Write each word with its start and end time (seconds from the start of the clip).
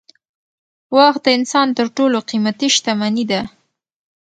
وخت 0.97 1.21
د 1.23 1.27
انسان 1.37 1.67
تر 1.77 1.87
ټولو 1.97 2.17
قیمتي 2.29 2.67
شتمني 2.75 3.25
ده 3.31 3.41